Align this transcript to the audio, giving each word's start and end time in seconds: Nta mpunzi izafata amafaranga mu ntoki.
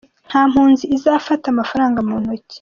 Nta 0.29 0.41
mpunzi 0.51 0.83
izafata 0.95 1.45
amafaranga 1.53 1.99
mu 2.07 2.15
ntoki. 2.21 2.49